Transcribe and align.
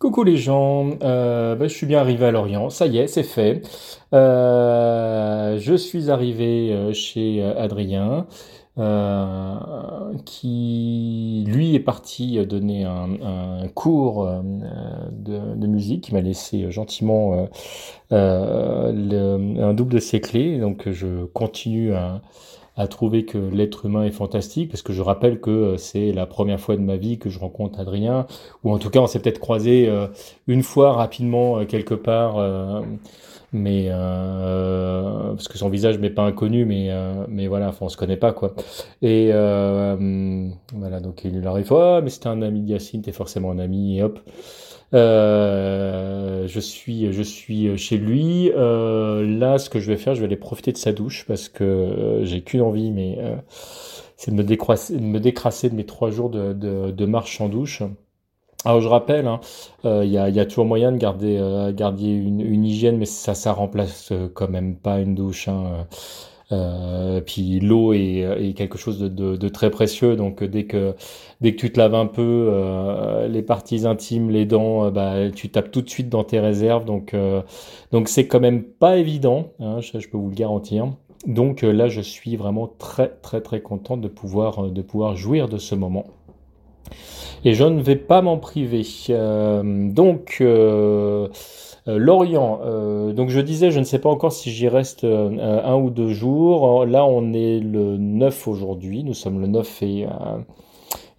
Coucou 0.00 0.22
les 0.24 0.38
gens, 0.38 0.88
euh, 1.02 1.56
ben, 1.56 1.68
je 1.68 1.74
suis 1.74 1.86
bien 1.86 1.98
arrivé 1.98 2.24
à 2.24 2.30
Lorient, 2.30 2.70
ça 2.70 2.86
y 2.86 2.96
est, 2.96 3.06
c'est 3.06 3.22
fait. 3.22 3.60
Euh, 4.14 5.58
je 5.58 5.74
suis 5.74 6.10
arrivé 6.10 6.72
euh, 6.72 6.94
chez 6.94 7.42
euh, 7.42 7.62
Adrien, 7.62 8.26
qui 10.24 11.44
lui 11.46 11.74
est 11.74 11.80
parti 11.80 12.38
donner 12.46 12.84
un, 12.84 13.68
cours 13.74 14.26
de, 14.26 15.66
musique. 15.66 16.08
Il 16.08 16.14
m'a 16.14 16.22
laissé 16.22 16.70
gentiment 16.70 17.46
un 18.10 19.74
double 19.74 19.92
de 19.92 19.98
ses 19.98 20.22
clés, 20.22 20.58
donc 20.58 20.88
je 20.88 21.26
continue 21.26 21.92
à 21.92 22.22
à 22.80 22.88
trouver 22.88 23.26
que 23.26 23.36
l'être 23.36 23.84
humain 23.84 24.04
est 24.04 24.10
fantastique, 24.10 24.70
parce 24.70 24.80
que 24.80 24.94
je 24.94 25.02
rappelle 25.02 25.38
que 25.38 25.50
euh, 25.50 25.76
c'est 25.76 26.12
la 26.12 26.24
première 26.24 26.58
fois 26.58 26.76
de 26.76 26.80
ma 26.80 26.96
vie 26.96 27.18
que 27.18 27.28
je 27.28 27.38
rencontre 27.38 27.78
Adrien, 27.78 28.26
ou 28.64 28.72
en 28.72 28.78
tout 28.78 28.88
cas 28.88 29.00
on 29.00 29.06
s'est 29.06 29.20
peut-être 29.20 29.38
croisé 29.38 29.86
euh, 29.86 30.06
une 30.46 30.62
fois 30.62 30.92
rapidement 30.94 31.58
euh, 31.58 31.66
quelque 31.66 31.94
part, 31.94 32.36
mais 33.52 33.88
euh, 33.90 35.34
parce 35.34 35.48
que 35.48 35.58
son 35.58 35.68
visage 35.68 35.98
m'est 35.98 36.08
pas 36.08 36.22
inconnu, 36.22 36.64
mais 36.64 36.88
mais 37.28 37.48
voilà, 37.48 37.68
enfin 37.68 37.86
on 37.86 37.88
se 37.90 37.98
connaît 37.98 38.16
pas 38.16 38.32
quoi. 38.32 38.54
Et 39.02 39.30
euh, 39.32 39.94
hum, 39.94 40.52
voilà, 40.72 41.00
donc 41.00 41.24
il 41.24 41.38
lui 41.38 41.46
arrive, 41.46 41.70
ah 41.74 42.00
mais 42.02 42.10
c'était 42.10 42.28
un 42.28 42.40
ami 42.40 42.62
de 42.62 42.70
Yacine, 42.70 43.02
t'es 43.02 43.12
forcément 43.12 43.50
un 43.50 43.58
ami, 43.58 43.98
et 43.98 44.02
hop. 44.02 44.20
Euh, 44.92 46.46
je 46.48 46.60
suis, 46.60 47.12
je 47.12 47.22
suis 47.22 47.76
chez 47.78 47.96
lui. 47.96 48.50
Euh, 48.56 49.24
là, 49.38 49.58
ce 49.58 49.70
que 49.70 49.78
je 49.80 49.86
vais 49.90 49.96
faire, 49.96 50.14
je 50.14 50.20
vais 50.20 50.26
aller 50.26 50.36
profiter 50.36 50.72
de 50.72 50.76
sa 50.78 50.92
douche 50.92 51.24
parce 51.28 51.48
que 51.48 51.64
euh, 51.64 52.24
j'ai 52.24 52.42
qu'une 52.42 52.62
envie, 52.62 52.90
mais 52.90 53.16
euh, 53.20 53.36
c'est 54.16 54.30
de 54.32 54.36
me 54.36 54.42
décrasser, 54.44 54.96
de 54.96 55.02
me 55.02 55.20
décrasser 55.20 55.70
de 55.70 55.74
mes 55.76 55.86
trois 55.86 56.10
jours 56.10 56.30
de, 56.30 56.52
de, 56.52 56.90
de 56.90 57.06
marche 57.06 57.40
en 57.40 57.48
douche. 57.48 57.82
Alors 58.64 58.80
je 58.82 58.88
rappelle, 58.88 59.26
hein, 59.26 59.40
euh, 59.86 60.04
il 60.04 60.10
y 60.10 60.18
a, 60.18 60.28
il 60.28 60.34
y 60.34 60.40
a 60.40 60.44
toujours 60.44 60.66
moyen 60.66 60.92
de 60.92 60.98
garder, 60.98 61.38
euh, 61.38 61.72
garder 61.72 62.06
une, 62.08 62.40
une 62.40 62.64
hygiène, 62.64 62.98
mais 62.98 63.06
ça, 63.06 63.34
ça 63.34 63.52
remplace 63.52 64.12
quand 64.34 64.48
même 64.50 64.76
pas 64.76 65.00
une 65.00 65.14
douche. 65.14 65.48
Hein. 65.48 65.86
Euh, 66.52 67.20
puis 67.20 67.60
l'eau 67.60 67.92
est, 67.92 68.26
est 68.38 68.54
quelque 68.54 68.76
chose 68.76 68.98
de, 68.98 69.08
de, 69.08 69.36
de 69.36 69.48
très 69.48 69.70
précieux, 69.70 70.16
donc 70.16 70.42
euh, 70.42 70.48
dès 70.48 70.64
que 70.64 70.94
dès 71.40 71.52
que 71.54 71.60
tu 71.60 71.72
te 71.72 71.78
laves 71.78 71.94
un 71.94 72.06
peu 72.06 72.48
euh, 72.50 73.28
les 73.28 73.42
parties 73.42 73.86
intimes, 73.86 74.30
les 74.30 74.46
dents, 74.46 74.86
euh, 74.86 74.90
bah 74.90 75.30
tu 75.30 75.48
tapes 75.50 75.70
tout 75.70 75.82
de 75.82 75.88
suite 75.88 76.08
dans 76.08 76.24
tes 76.24 76.40
réserves, 76.40 76.84
donc 76.84 77.14
euh, 77.14 77.42
donc 77.92 78.08
c'est 78.08 78.26
quand 78.26 78.40
même 78.40 78.64
pas 78.64 78.96
évident, 78.96 79.52
hein, 79.60 79.80
je, 79.80 79.98
je 79.98 80.08
peux 80.08 80.18
vous 80.18 80.30
le 80.30 80.34
garantir. 80.34 80.88
Donc 81.26 81.62
euh, 81.62 81.72
là, 81.72 81.88
je 81.88 82.00
suis 82.00 82.34
vraiment 82.36 82.66
très 82.78 83.08
très 83.22 83.40
très 83.42 83.60
content 83.60 83.96
de 83.96 84.08
pouvoir 84.08 84.66
euh, 84.66 84.70
de 84.70 84.82
pouvoir 84.82 85.16
jouir 85.16 85.48
de 85.48 85.58
ce 85.58 85.74
moment. 85.74 86.06
Et 87.44 87.54
je 87.54 87.64
ne 87.64 87.80
vais 87.80 87.96
pas 87.96 88.22
m'en 88.22 88.38
priver. 88.38 88.82
Euh, 89.10 89.90
donc, 89.90 90.38
euh, 90.40 91.28
euh, 91.28 91.28
Lorient, 91.86 92.60
euh, 92.64 93.12
donc 93.12 93.30
je 93.30 93.40
disais, 93.40 93.70
je 93.70 93.78
ne 93.78 93.84
sais 93.84 93.98
pas 93.98 94.10
encore 94.10 94.32
si 94.32 94.50
j'y 94.50 94.68
reste 94.68 95.04
euh, 95.04 95.62
un 95.64 95.76
ou 95.76 95.90
deux 95.90 96.12
jours. 96.12 96.84
Là, 96.86 97.04
on 97.04 97.32
est 97.32 97.60
le 97.60 97.96
9 97.96 98.48
aujourd'hui, 98.48 99.02
nous 99.04 99.14
sommes 99.14 99.40
le 99.40 99.46
9 99.46 99.82
et, 99.82 100.06
euh, 100.06 100.38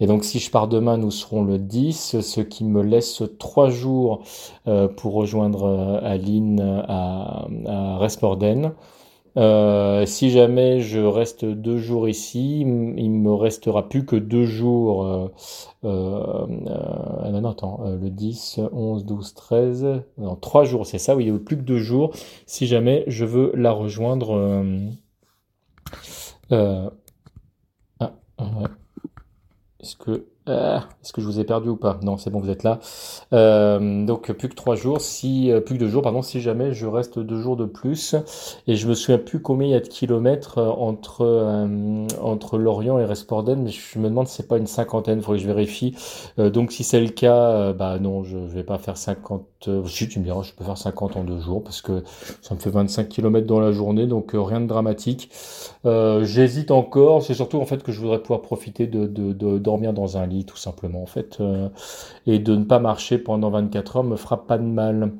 et 0.00 0.06
donc 0.06 0.24
si 0.24 0.38
je 0.38 0.50
pars 0.50 0.66
demain, 0.66 0.96
nous 0.96 1.10
serons 1.10 1.44
le 1.44 1.58
10, 1.58 2.20
ce 2.20 2.40
qui 2.40 2.64
me 2.64 2.82
laisse 2.82 3.22
trois 3.38 3.68
jours 3.68 4.22
euh, 4.66 4.88
pour 4.88 5.12
rejoindre 5.12 5.64
euh, 5.64 6.00
Aline 6.02 6.60
à, 6.60 7.46
à. 7.66 7.98
Euh, 9.36 10.06
si 10.06 10.30
jamais 10.30 10.80
je 10.80 10.98
reste 11.00 11.44
deux 11.44 11.78
jours 11.78 12.08
ici, 12.08 12.60
il 12.60 13.10
me 13.10 13.32
restera 13.32 13.88
plus 13.88 14.04
que 14.04 14.16
deux 14.16 14.44
jours. 14.44 15.04
Euh, 15.04 15.28
euh, 15.84 16.46
euh, 16.66 17.30
non, 17.30 17.40
non, 17.40 17.50
attends, 17.50 17.80
euh, 17.84 17.96
le 17.98 18.10
10, 18.10 18.60
11, 18.72 19.04
12, 19.04 19.34
13, 19.34 20.02
non, 20.18 20.36
trois 20.36 20.64
jours, 20.64 20.86
c'est 20.86 20.98
ça, 20.98 21.16
oui, 21.16 21.30
plus 21.38 21.56
que 21.56 21.62
deux 21.62 21.78
jours. 21.78 22.12
Si 22.46 22.66
jamais 22.66 23.04
je 23.06 23.24
veux 23.24 23.52
la 23.54 23.72
rejoindre. 23.72 24.64
ah, 26.50 26.90
ouais. 28.38 28.68
Est-ce 29.80 29.96
que, 29.96 30.29
ah, 30.46 30.88
est-ce 31.02 31.12
que 31.12 31.20
je 31.20 31.26
vous 31.26 31.38
ai 31.38 31.44
perdu 31.44 31.68
ou 31.68 31.76
pas? 31.76 32.00
Non, 32.02 32.16
c'est 32.16 32.30
bon, 32.30 32.40
vous 32.40 32.50
êtes 32.50 32.64
là. 32.64 32.80
Euh, 33.32 34.04
donc 34.04 34.32
plus 34.32 34.48
que 34.48 34.54
trois 34.54 34.74
jours, 34.74 35.00
si 35.00 35.52
euh, 35.52 35.60
plus 35.60 35.74
que 35.76 35.80
deux 35.80 35.88
jours, 35.88 36.02
pardon, 36.02 36.22
si 36.22 36.40
jamais 36.40 36.72
je 36.72 36.86
reste 36.86 37.18
deux 37.18 37.40
jours 37.40 37.56
de 37.56 37.66
plus, 37.66 38.16
et 38.66 38.74
je 38.74 38.88
me 38.88 38.94
souviens 38.94 39.18
plus 39.18 39.40
combien 39.42 39.68
il 39.68 39.70
y 39.70 39.74
a 39.74 39.80
de 39.80 39.86
kilomètres 39.86 40.58
euh, 40.58 40.68
entre 40.70 41.20
euh, 41.24 42.06
entre 42.22 42.58
Lorient 42.58 42.98
et 42.98 43.04
Resporden, 43.04 43.62
mais 43.62 43.70
je 43.70 43.98
me 43.98 44.08
demande 44.08 44.26
si 44.28 44.36
c'est 44.36 44.48
pas 44.48 44.56
une 44.58 44.66
cinquantaine, 44.66 45.18
il 45.18 45.22
faudrait 45.22 45.38
que 45.38 45.42
je 45.44 45.48
vérifie. 45.48 45.94
Euh, 46.38 46.50
donc 46.50 46.72
si 46.72 46.84
c'est 46.84 47.00
le 47.00 47.10
cas, 47.10 47.36
euh, 47.50 47.72
bah 47.72 47.98
non, 48.00 48.24
je 48.24 48.38
vais 48.38 48.64
pas 48.64 48.78
faire 48.78 48.96
50. 48.96 49.46
euh, 49.68 49.84
si 49.86 50.08
tu 50.08 50.18
me 50.18 50.24
diras, 50.24 50.42
je 50.42 50.52
peux 50.54 50.64
faire 50.64 50.78
50 50.78 51.16
en 51.16 51.24
deux 51.24 51.38
jours 51.40 51.62
parce 51.62 51.82
que 51.82 52.02
ça 52.40 52.54
me 52.54 52.60
fait 52.60 52.70
25 52.70 53.08
kilomètres 53.08 53.46
dans 53.46 53.60
la 53.60 53.72
journée, 53.72 54.06
donc 54.06 54.34
euh, 54.34 54.40
rien 54.40 54.60
de 54.60 54.66
dramatique. 54.66 55.30
Euh, 55.86 56.24
j'hésite 56.24 56.70
encore, 56.70 57.22
c'est 57.22 57.34
surtout 57.34 57.58
en 57.58 57.64
fait 57.66 57.82
que 57.82 57.92
je 57.92 58.00
voudrais 58.00 58.20
pouvoir 58.20 58.42
profiter 58.42 58.86
de 58.86 59.06
dormir 59.58 59.92
dans 59.92 60.16
un 60.16 60.26
lit 60.26 60.39
tout 60.44 60.56
simplement 60.56 61.02
en 61.02 61.06
fait. 61.06 61.38
Euh, 61.40 61.68
et 62.26 62.38
de 62.38 62.54
ne 62.56 62.64
pas 62.64 62.78
marcher 62.78 63.18
pendant 63.18 63.50
24 63.50 63.96
heures 63.98 64.04
me 64.04 64.16
fera 64.16 64.46
pas 64.46 64.58
de 64.58 64.64
mal. 64.64 65.12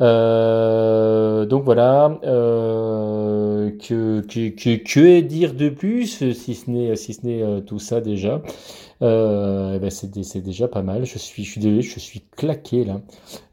Euh, 0.00 1.46
donc 1.46 1.64
voilà, 1.64 2.18
euh, 2.24 3.70
que, 3.78 4.20
que, 4.22 4.48
que, 4.50 4.76
que 4.76 5.20
dire 5.20 5.54
de 5.54 5.68
plus 5.68 6.32
si 6.32 6.54
ce 6.54 6.70
n'est 6.70 6.96
si 6.96 7.14
ce 7.14 7.26
n'est 7.26 7.62
tout 7.62 7.78
ça 7.78 8.00
déjà. 8.00 8.40
Eh 9.00 9.04
ben 9.80 9.90
c'est 9.90 10.10
dé- 10.10 10.24
c'est 10.24 10.40
déjà 10.40 10.66
pas 10.68 10.82
mal. 10.82 11.04
Je 11.06 11.18
suis 11.18 11.44
je 11.44 11.50
suis 11.52 11.60
désolé, 11.60 11.82
je 11.82 12.00
suis 12.00 12.22
claqué 12.36 12.84
là. 12.84 13.00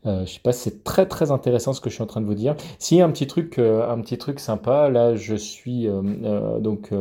Je 0.05 0.25
sais 0.25 0.39
pas, 0.41 0.51
c'est 0.53 0.83
très 0.83 1.07
très 1.07 1.31
intéressant 1.31 1.73
ce 1.73 1.81
que 1.81 1.89
je 1.89 1.95
suis 1.95 2.03
en 2.03 2.07
train 2.07 2.21
de 2.21 2.25
vous 2.25 2.33
dire. 2.35 2.55
Si 2.79 3.01
un 3.01 3.09
petit 3.11 3.27
truc 3.27 3.59
un 3.59 3.99
petit 4.01 4.17
truc 4.17 4.39
sympa 4.39 4.89
là, 4.89 5.15
je 5.15 5.35
suis 5.35 5.87
donc 6.61 6.91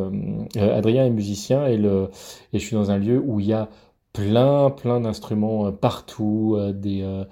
Adrien 0.57 1.07
est 1.07 1.11
musicien 1.11 1.67
et 1.67 1.77
le 1.77 2.11
et 2.53 2.59
je 2.59 2.65
suis 2.67 2.77
dans 2.77 2.91
un 2.91 2.99
lieu 2.99 3.19
où 3.25 3.41
il 3.41 3.47
y 3.47 3.53
a 3.53 3.69
plein, 4.15 4.71
plein 4.71 5.01
d'instruments 5.01 5.67
euh, 5.67 5.73
partout, 5.73 6.55
euh, 6.57 6.73
des, 6.73 7.03
euh, 7.03 7.25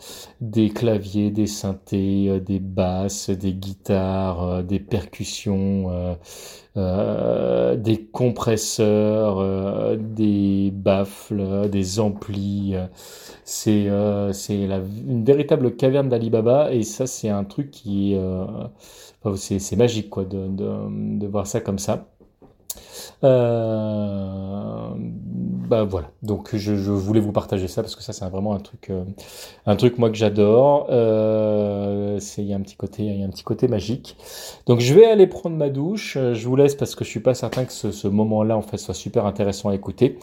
des 0.42 0.68
claviers, 0.68 1.30
des 1.30 1.46
synthés, 1.46 2.40
des 2.40 2.58
basses, 2.58 3.30
des 3.30 3.54
guitares, 3.54 4.62
des 4.64 4.80
percussions, 4.80 6.16
des 6.74 8.08
compresseurs, 8.12 9.96
des 9.96 10.70
baffles, 10.74 11.68
des 11.70 12.00
amplis. 12.00 12.74
c'est 13.44 13.86
une 13.86 15.24
véritable 15.24 15.76
caverne 15.76 16.08
d'Alibaba 16.08 16.72
et 16.72 16.82
ça, 16.82 17.06
c'est 17.06 17.28
un 17.28 17.44
truc 17.44 17.70
qui 17.70 18.16
c'est 19.36 19.76
magique 19.76 20.10
quoi 20.10 20.24
de, 20.24 21.26
voir 21.26 21.46
ça 21.46 21.60
comme 21.60 21.78
ça. 21.78 22.08
Bah 25.68 25.84
voilà, 25.84 26.10
donc 26.22 26.56
je, 26.56 26.76
je 26.76 26.90
voulais 26.90 27.20
vous 27.20 27.32
partager 27.32 27.68
ça 27.68 27.82
parce 27.82 27.94
que 27.94 28.02
ça 28.02 28.12
c'est 28.12 28.28
vraiment 28.28 28.54
un 28.54 28.58
truc, 28.60 28.90
euh, 28.90 29.04
un 29.66 29.76
truc 29.76 29.98
moi 29.98 30.10
que 30.10 30.16
j'adore. 30.16 30.86
Euh, 30.90 32.18
c'est 32.20 32.42
il 32.42 32.48
y 32.48 32.52
a 32.52 32.56
un 32.56 32.60
petit 32.60 32.76
côté, 32.76 33.04
il 33.04 33.20
y 33.20 33.22
a 33.22 33.26
un 33.26 33.30
petit 33.30 33.44
côté 33.44 33.68
magique. 33.68 34.16
Donc 34.66 34.80
je 34.80 34.92
vais 34.94 35.04
aller 35.06 35.26
prendre 35.26 35.56
ma 35.56 35.68
douche. 35.70 36.16
Euh, 36.16 36.34
Je 36.34 36.48
vous 36.48 36.56
laisse 36.56 36.74
parce 36.74 36.94
que 36.94 37.04
je 37.04 37.10
suis 37.10 37.20
pas 37.20 37.34
certain 37.34 37.64
que 37.64 37.72
ce, 37.72 37.92
ce 37.92 38.08
moment-là 38.08 38.56
en 38.56 38.62
fait 38.62 38.76
soit 38.78 38.94
super 38.94 39.26
intéressant 39.26 39.68
à 39.70 39.74
écouter. 39.74 40.18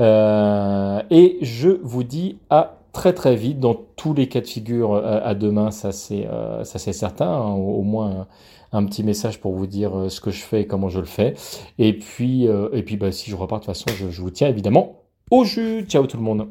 Euh, 0.00 1.02
et 1.10 1.38
je 1.42 1.70
vous 1.82 2.04
dis 2.04 2.38
à 2.50 2.78
très 2.92 3.12
très 3.12 3.36
vite 3.36 3.60
dans 3.60 3.76
tous 3.96 4.14
les 4.14 4.28
cas 4.28 4.40
de 4.40 4.46
figure 4.46 4.94
euh, 4.94 5.20
à 5.22 5.34
demain, 5.34 5.70
ça 5.70 5.92
c'est 5.92 6.26
ça 6.64 6.78
c'est 6.78 6.92
certain. 6.92 7.26
hein, 7.28 7.52
au 7.52 7.82
moins 7.82 8.26
un, 8.72 8.84
petit 8.84 9.02
message 9.02 9.40
pour 9.40 9.52
vous 9.52 9.66
dire 9.66 9.96
euh, 9.96 10.08
ce 10.08 10.20
que 10.20 10.30
je 10.30 10.42
fais 10.42 10.62
et 10.62 10.66
comment 10.66 10.88
je 10.88 11.00
le 11.00 11.06
fais. 11.06 11.34
Et 11.78 11.92
puis, 11.98 12.48
euh, 12.48 12.68
et 12.72 12.82
puis 12.82 12.96
bah, 12.96 13.12
si 13.12 13.30
je 13.30 13.36
repars, 13.36 13.60
de 13.60 13.64
toute 13.64 13.74
façon, 13.74 13.86
je, 13.96 14.10
je 14.10 14.20
vous 14.20 14.30
tiens 14.30 14.48
évidemment 14.48 15.02
au 15.30 15.44
jus. 15.44 15.84
Ciao 15.88 16.06
tout 16.06 16.16
le 16.16 16.22
monde. 16.22 16.48